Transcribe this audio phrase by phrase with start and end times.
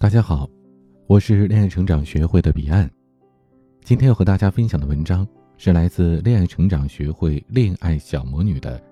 [0.00, 0.48] 大家好，
[1.06, 2.90] 我是恋爱成长学会的彼岸。
[3.84, 8.82] 今天要和大家分享的文章是来自恋爱成长学会恋爱小魔女的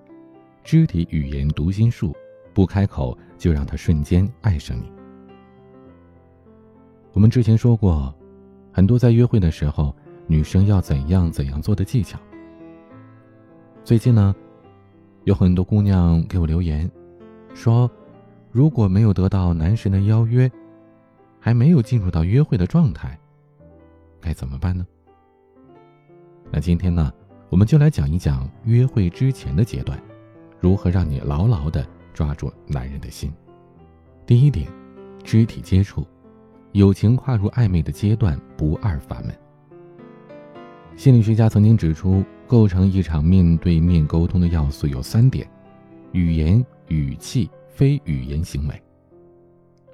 [0.63, 2.15] 肢体语言读心术，
[2.53, 4.83] 不开口就让他瞬间爱上你。
[7.13, 8.13] 我们之前说过，
[8.71, 9.95] 很多在约会的时候，
[10.27, 12.19] 女生要怎样怎样做的技巧。
[13.83, 14.35] 最近呢，
[15.23, 16.87] 有很多姑娘给我留言，
[17.55, 17.89] 说
[18.51, 20.47] 如果没有得到男神的邀约。
[21.49, 23.19] 还没有进入到约会的状态，
[24.21, 24.85] 该怎么办呢？
[26.51, 27.11] 那今天呢，
[27.49, 29.99] 我们就来讲一讲约会之前的阶段，
[30.59, 31.83] 如何让你牢牢的
[32.13, 33.33] 抓住男人的心。
[34.27, 34.71] 第一点，
[35.23, 36.05] 肢体接触，
[36.73, 39.35] 友情跨入暧昧的阶段不二法门。
[40.95, 45.49] 心理学家曾经指出，构成一场面对面沟通的要素有三点：
[46.11, 48.83] 语言、语气、非语言行为。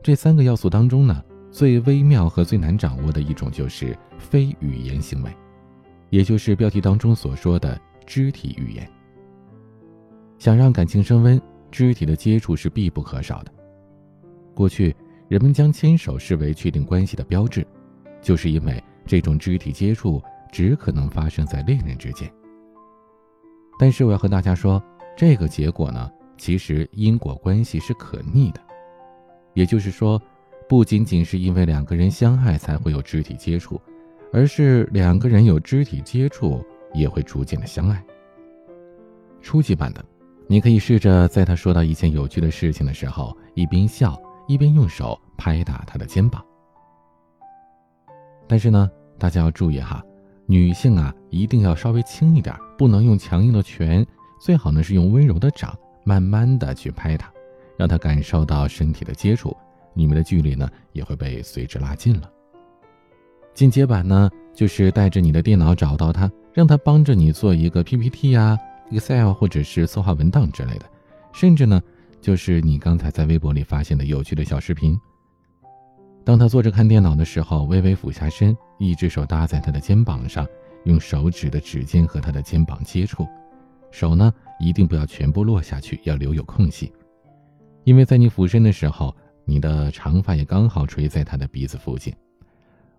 [0.04, 1.24] 这三个要素当中呢。
[1.56, 5.32] 最微妙和最难掌握的一种就是非语言行为，
[6.10, 8.86] 也就是标题当中所说的肢体语言。
[10.38, 13.54] 想让感情升温，肢体的接触是必不可少的。
[14.54, 14.94] 过去
[15.30, 17.66] 人们将牵手视为确定关系的标志，
[18.22, 22.30] 就是因为这种肢体接触只可能发生在恋人之间。
[23.80, 24.84] 但是我要和大家说，
[25.16, 28.60] 这个结果呢，其实因果关系是可逆的，
[29.54, 30.22] 也就是说。
[30.68, 33.80] 不仅仅是因为两个人相爱才会有肢体接触，
[34.34, 36.64] 而是两个人有肢体接触
[36.94, 38.04] 也会逐渐的相爱。
[39.42, 40.04] 初级版的，
[40.48, 46.44] 你可以试着在他说到一件有趣的事情的时候，一边笑一边用手拍打他的肩膀。
[48.48, 50.04] 但是呢，大家要注意哈，
[50.48, 54.06] 女性啊一定要稍微轻一点，不能用强硬的拳，
[54.42, 57.32] 最好呢是用温柔的掌，慢慢的去拍他，
[57.78, 59.56] 让他感受到身体的接触。
[59.96, 62.30] 你们的距离呢也会被随之拉近了。
[63.56, 68.60] 进阶版呢，就是带着你的电脑找到他，让他帮着你做一个 PPT 呀、
[68.92, 70.86] Excel 或者是策划文档之类的，
[71.32, 71.82] 甚至呢，
[72.20, 75.00] 就是你刚才在微博里发现的有趣的小视频。
[76.26, 80.46] 当他坐着看电脑的时候，微微俯下身，一只手搭在他的肩膀上，
[80.84, 83.26] 用手指的指尖和他的肩膀接触，
[83.90, 86.92] 手呢一定不要全部落下去，要留有空隙，
[87.86, 89.16] 因为在你俯身的时候。
[89.46, 92.14] 你的长发也刚好垂在他的鼻子附近。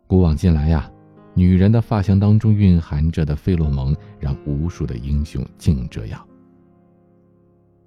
[0.07, 0.91] 古往今来呀，
[1.35, 6.29] 女人的发香当中蕴含着的费洛蒙，让无数的英雄竞折腰。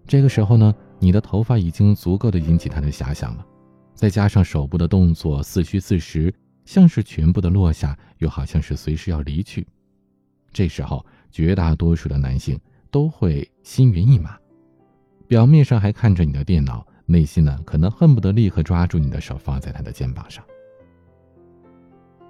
[0.05, 3.45] 这个时候呢，你的头发已经足够的引起他的遐想了，
[3.93, 6.33] 再加上手部的动作似虚似实，
[6.65, 9.65] 像是全部的落下，又好像是随时要离去。
[10.51, 12.59] 这时候，绝大多数的男性
[12.91, 14.35] 都会心猿意马，
[15.27, 16.85] 表面上还看着你的电脑。
[17.11, 20.45] 内心呢，可能恨不得立刻抓住你的手，放在他的肩膀上。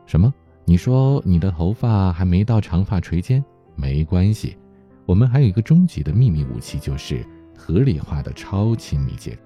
[0.06, 0.34] 什么？
[0.64, 3.44] 你说你的头发还没到长发垂肩？
[3.76, 4.56] 没关系，
[5.06, 7.26] 我们还有一个终极的秘密武器，就是
[7.58, 9.40] 合理化的超亲密接触。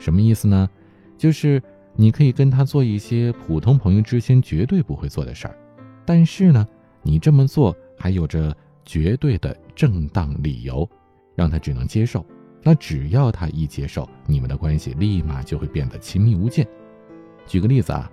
[0.00, 0.68] 什么意思呢？
[1.16, 1.62] 就是
[1.94, 5.56] 你可以跟他做一些普通朋友之间绝对不会做的事儿，
[6.04, 6.66] 但是呢，
[7.02, 10.88] 你这么做还有着绝对的正当理由，
[11.36, 12.26] 让他只能接受。
[12.62, 16.66] 那只要他一接受，你们的关系立马就会变得亲密无间。
[17.46, 18.10] 举个例子啊，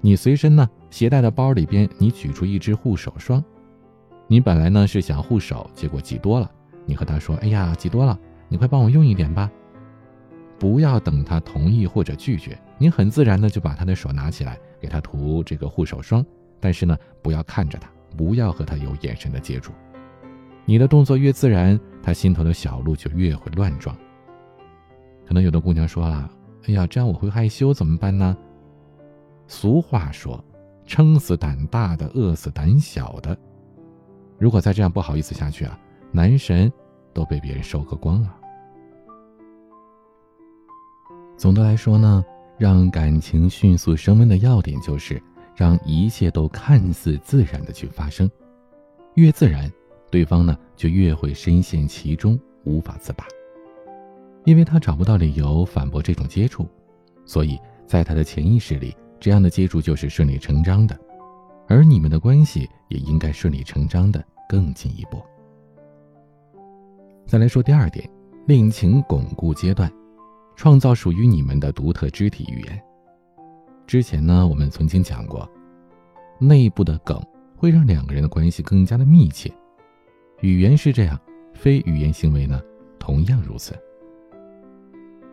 [0.00, 3.42] 你随身呢携带的包里边，你取出一支护手霜，
[4.26, 6.50] 你本来呢是想护手，结果挤多了，
[6.84, 9.50] 你和他说：“哎呀，挤多了，你快帮我用一点吧。”
[10.58, 16.24] 不要等他同意或者拒绝，你很自然的就把他的手拿起来给他涂这个护手霜，
[16.58, 19.72] 但是呢，不要看着他，不要和他有眼神的接触。
[20.68, 23.96] 你的动作越自然，他心头的小鹿就越会乱撞。
[25.24, 26.28] 可能有的姑娘说了
[26.66, 28.36] ：“哎呀，这样我会害羞，怎么办呢？”
[29.46, 30.44] 俗话说
[30.84, 33.38] ：“撑死胆大的，饿死胆小的。”
[34.38, 35.78] 如果再这样不好意思下去啊，
[36.10, 36.70] 男神
[37.14, 38.36] 都被别人收割光了。
[41.36, 42.24] 总的来说呢，
[42.58, 45.22] 让感情迅速升温的要点就是
[45.54, 48.28] 让一切都看似自然的去发生，
[49.14, 49.70] 越自然。
[50.10, 53.26] 对方呢，就越会深陷其中，无法自拔，
[54.44, 56.66] 因为他找不到理由反驳这种接触，
[57.24, 60.98] 所以在他的潜意识里，这样的接触就是顺理成章的，
[61.68, 65.20] 而你们的关系也应该顺理成章的更进一步。
[67.26, 68.08] 再来说第二点，
[68.46, 69.92] 恋情巩固阶段，
[70.54, 72.82] 创造属于你们的独特肢体语言。
[73.86, 75.48] 之前呢，我们曾经讲过，
[76.38, 77.20] 内部的梗
[77.56, 79.52] 会让两个人的关系更加的密切。
[80.40, 81.18] 语言是这样，
[81.54, 82.60] 非语言行为呢，
[82.98, 83.72] 同样如此。《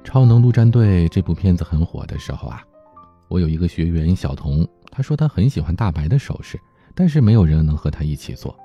[0.02, 2.64] 超能陆战队》这部片子很火的时候啊，
[3.28, 6.58] 我有一个学员小童，他说他很喜欢大白的手势，
[6.96, 8.58] 但是没有人能和他一起做。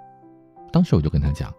[0.72, 1.52] 当时我就跟他讲：“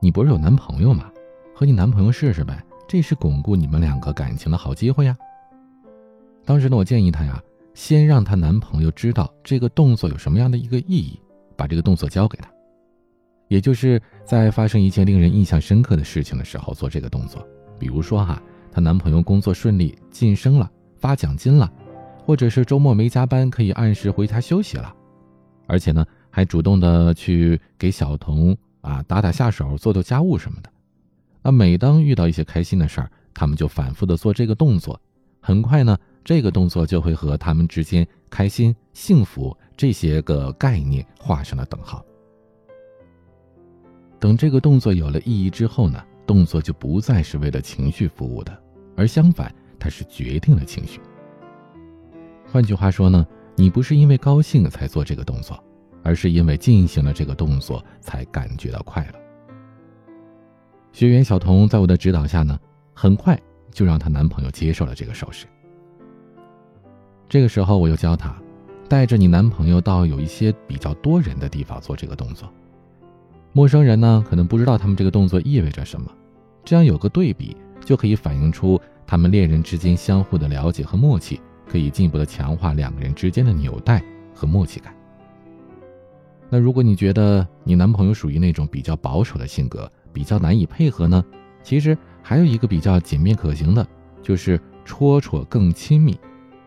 [0.00, 1.10] 你不是有男朋友吗？
[1.52, 5.16] 和你男朋友试试呗，这是巩固你们两个感情的好机会呀。”
[6.46, 7.42] 当时呢，我建议她呀，
[7.74, 11.18] 先让她男朋友知道这个动作有什么样的一个意义，
[11.56, 12.48] 把这个动作教给他，
[13.54, 17.46] 也就是在发生一件令人印象深刻的事情的时候做这个动作。
[17.78, 18.42] 比如说哈，
[18.72, 21.72] 她男朋友工作顺利晋升了，发奖金了，
[22.26, 24.92] 或者是周末没加班，可以按时回家休息了，
[25.68, 30.68] 而且呢，还主动的去给小童啊打打下手，做做家务什么的。
[31.40, 35.00] 那每当遇到一些开心的事儿，他们就反复的做这个动作，
[35.40, 35.96] 很快呢。
[36.24, 42.04] 这个动作就会和他们之间开心、幸福这些个概念画上了等号。
[44.24, 48.58] 等这个动作有了意义之后呢，动作就不再是为了情绪服务的，
[48.96, 50.98] 而相反，它是决定了情绪。
[52.50, 55.62] 换句话说呢，你不是因为高兴才做这个动作，
[56.02, 59.20] 而是因为进行了这个动作才感觉到快乐。
[60.90, 62.58] 学员小童在我的指导下呢，
[62.94, 63.38] 很快
[63.72, 65.44] 就让她男朋友接受了这个手势。
[67.28, 68.34] 这个时候，我又教她，
[68.88, 72.50] 带着你男朋友到有一些比较多人的地方做这个动作。
[73.56, 76.10] 陌生人呢，可能不知道他们这个动作意味着什么，
[76.64, 84.02] 这样有个对比，就可以反映出他们恋人之间相互的了解和默契，可以进一步的强化两个人之间的纽带
[84.34, 84.92] 和默契感。
[86.50, 91.24] 那如果你觉得你男朋友属于那种比较保守的性格，比较难以配合呢？
[91.62, 93.86] 其实还有一个比较简便可行的，
[94.20, 96.18] 就是戳戳更亲密。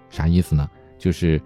[0.09, 0.65] 啥意思呢？
[0.97, 1.41] 就是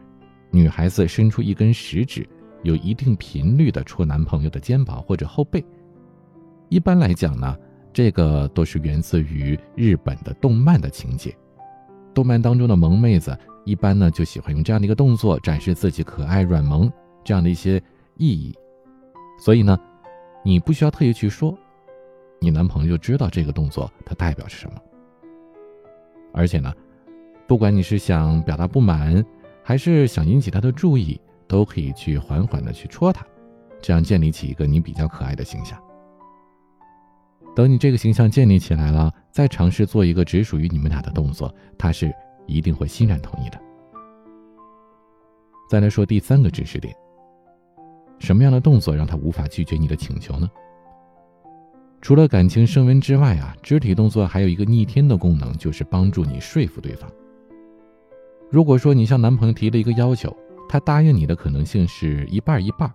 [0.51, 2.29] 女孩子伸出一根食指，
[2.63, 5.63] 有一定频率的戳男朋友的肩膀或者后背。
[6.69, 7.57] 一般来讲呢，
[7.91, 11.35] 这个都是源自于日本的动漫的情节。
[12.13, 16.91] 动漫当中的萌妹子一般呢就喜欢用这样的一个动作展示自己可爱软萌
[17.23, 17.81] 这样的一些
[18.17, 18.55] 意义。
[19.39, 19.79] 所以呢，
[20.43, 21.57] 你不需要特意去说，
[22.39, 24.81] 你男朋友就知道这个动作它代表着什么。
[26.33, 26.73] 而且呢。
[27.47, 29.21] 不管你是想表达不满，
[29.61, 31.19] 还是想引起他的注意，
[31.51, 33.25] 都可以去缓缓的去戳他，
[33.81, 35.77] 这样建立起一个你比较可爱的形象。
[37.53, 42.09] 等你这个形象建立起来了，再尝试做一个只属于你们俩的动作，他是
[42.48, 43.59] 一定会欣然同意的。
[45.69, 46.95] 再来说第三个知识点，
[48.18, 50.50] 什么样的动作让他无法拒绝你的请求呢？
[52.00, 57.12] 除了感情升温之外啊，肢体动作还有一个逆天的功能，就是帮助你说服对方。
[58.50, 60.33] 如果说你向男朋友提了一个要求，
[60.71, 62.89] 他答应你的可能性是一半一半，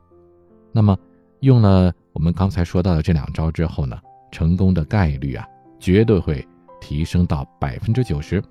[0.73, 0.99] 那么
[1.40, 4.00] 用了我们刚才说到的这两招之后呢，
[4.32, 5.46] 成功的概率啊
[5.78, 6.43] 绝对会
[6.81, 8.43] 提升到百分之九十。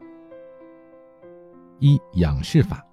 [1.79, 2.85] 一仰视法，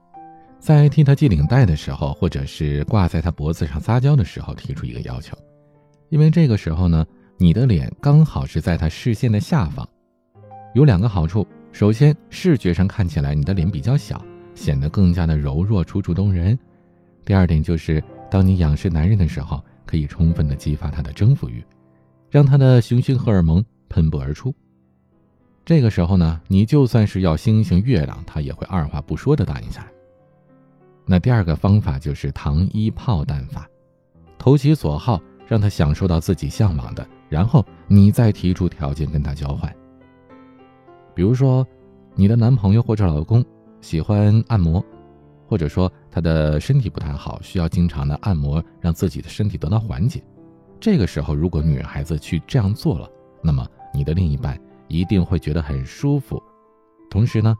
[0.58, 5.36] 在替他系领带的时候，或者是挂在他脖子上撒娇的时候提出一个要求，
[6.08, 7.04] 因为这个时候呢，
[7.36, 9.86] 你的脸刚好是在他视线的下方，
[10.72, 11.46] 有两个好处。
[11.72, 16.58] 首先，视觉上看起来你的脸比较小，显得更加的柔弱、楚楚动人。
[17.24, 21.64] 第二点就是，当你仰视男人的时候，可以充分的激发他的征服欲，
[22.30, 24.54] 让他的雄性荷尔蒙喷薄而出。
[25.64, 29.88] 这个时候呢，你就算是要星星月亮，他也会二话不说的答应下来。
[31.06, 33.68] 那第二个方法就是糖衣炮弹法，
[34.38, 39.72] 投其所好，让他享受到自己向往的，然后你再提出条件跟他交换。
[41.14, 41.66] 比如说，
[42.14, 43.44] 你的男朋友或者老公
[43.82, 44.82] 喜欢按摩，
[45.46, 50.22] 或者说他的身体不太好，需要经常的按摩，让自己的身体得到缓解。
[50.80, 53.06] 这个时候，如果女孩子去这样做了，
[53.42, 54.58] 那么你的另一半
[54.88, 56.42] 一定会觉得很舒服。
[57.10, 57.54] 同时呢，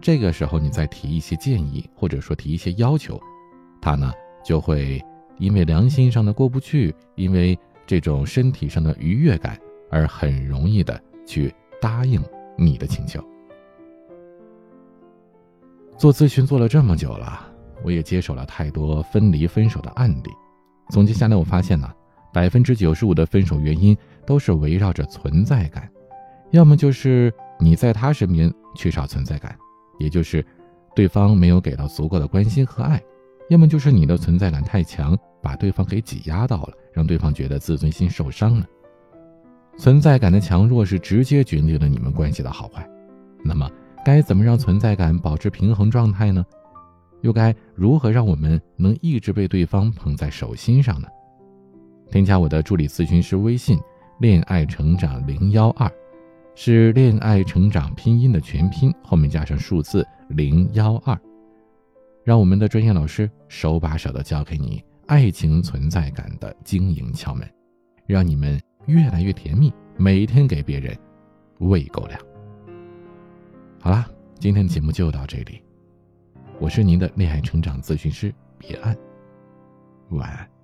[0.00, 3.20] 这个时候你再提一些建议，或者说提一些要求，
[3.80, 4.12] 他呢
[4.44, 5.00] 就会
[5.38, 7.56] 因为良心上的过不去，因为
[7.86, 9.56] 这种身体上的愉悦感，
[9.90, 12.20] 而很容易的去答应。
[12.60, 13.24] 你的请求。
[15.98, 17.44] 做咨询做了这么久了，
[17.82, 20.30] 我也接手了太多分离分手的案例。
[20.90, 21.90] 总结下来，我发现呢，
[22.32, 25.90] 百分之九十五的分手原因都是围绕着存在感，
[26.52, 29.56] 要么就是你在他身边缺少存在感，
[29.98, 30.44] 也就是
[30.94, 32.96] 对方没有给到足够的关心和爱；
[33.50, 38.64] 要么就是你的存在感太强，把对方给挤压到了，让对方觉得自尊心受伤了。
[39.76, 42.88] 存在感的强弱是直接决定了你们关系的好坏。
[43.44, 43.68] 那么，
[44.04, 46.44] 该怎么让存在感保持平衡状态呢？
[47.20, 51.08] 又该如何让我们能一直被对方捧在手心上呢？
[52.10, 53.78] 添加我的助理咨询师微信
[54.20, 55.90] “恋爱成长零幺二”，
[56.54, 61.18] 是恋爱成长拼音的全拼，后面加上数字零幺二。
[62.24, 67.46] 让我们的专业老师手把手的教给你爱情存在感的经营窍门，
[68.06, 70.96] 让你们越来越甜蜜，每天给别人
[71.58, 72.18] 喂狗粮。
[73.88, 74.06] 好啦，
[74.38, 75.62] 今天的节目就到这里，
[76.60, 78.94] 我是您的恋爱成长咨询师彼岸，
[80.10, 80.57] 晚安。